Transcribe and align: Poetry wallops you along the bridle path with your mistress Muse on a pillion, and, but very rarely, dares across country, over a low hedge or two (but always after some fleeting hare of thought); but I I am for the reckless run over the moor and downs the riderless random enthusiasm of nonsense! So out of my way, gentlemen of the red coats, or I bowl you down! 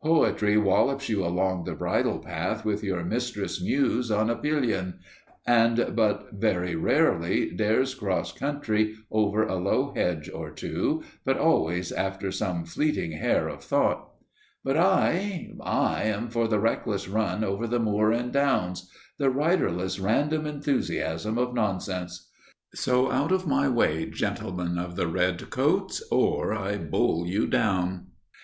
Poetry 0.00 0.56
wallops 0.56 1.08
you 1.08 1.24
along 1.26 1.64
the 1.64 1.74
bridle 1.74 2.20
path 2.20 2.64
with 2.64 2.84
your 2.84 3.02
mistress 3.02 3.60
Muse 3.60 4.12
on 4.12 4.30
a 4.30 4.36
pillion, 4.36 5.00
and, 5.44 5.90
but 5.96 6.28
very 6.34 6.76
rarely, 6.76 7.50
dares 7.50 7.92
across 7.92 8.30
country, 8.30 8.94
over 9.10 9.42
a 9.44 9.56
low 9.56 9.92
hedge 9.92 10.30
or 10.32 10.52
two 10.52 11.02
(but 11.24 11.36
always 11.36 11.90
after 11.90 12.30
some 12.30 12.64
fleeting 12.64 13.10
hare 13.10 13.48
of 13.48 13.60
thought); 13.64 14.08
but 14.62 14.76
I 14.76 15.50
I 15.60 16.04
am 16.04 16.28
for 16.30 16.46
the 16.46 16.60
reckless 16.60 17.08
run 17.08 17.42
over 17.42 17.66
the 17.66 17.80
moor 17.80 18.12
and 18.12 18.32
downs 18.32 18.88
the 19.18 19.30
riderless 19.30 19.98
random 19.98 20.46
enthusiasm 20.46 21.38
of 21.38 21.54
nonsense! 21.54 22.30
So 22.72 23.10
out 23.10 23.32
of 23.32 23.48
my 23.48 23.68
way, 23.68 24.08
gentlemen 24.08 24.78
of 24.78 24.94
the 24.94 25.08
red 25.08 25.50
coats, 25.50 26.04
or 26.08 26.54
I 26.54 26.76
bowl 26.78 27.26
you 27.26 27.48
down! 27.48 28.06